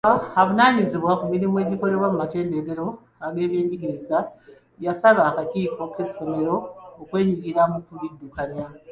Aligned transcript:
Avunaanyizibwa 0.41 1.13
ku 1.19 1.25
mirimu 1.31 1.55
egikolebwa 1.63 2.07
mu 2.11 2.17
matendekero 2.23 2.85
g'ebyenjigiriza 3.33 4.17
yasaba 4.85 5.21
akakiiko 5.29 5.81
k'essomero 5.93 6.55
okwenyigira 7.01 7.61
mu 7.71 7.79
kuliddukanya. 7.85 8.65